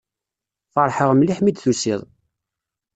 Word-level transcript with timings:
Feṛḥeɣ 0.73 1.09
mliḥ 1.13 1.39
mi 1.41 1.51
d-tusiḍ. 1.51 2.01